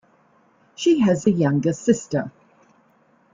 [0.73, 2.31] She has a younger sister.